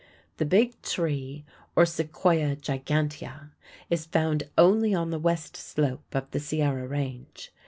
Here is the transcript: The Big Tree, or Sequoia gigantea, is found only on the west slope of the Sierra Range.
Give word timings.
The 0.37 0.45
Big 0.47 0.81
Tree, 0.81 1.45
or 1.75 1.85
Sequoia 1.85 2.55
gigantea, 2.55 3.51
is 3.87 4.07
found 4.07 4.49
only 4.57 4.95
on 4.95 5.11
the 5.11 5.19
west 5.19 5.55
slope 5.55 6.15
of 6.15 6.31
the 6.31 6.39
Sierra 6.39 6.87
Range. 6.87 7.51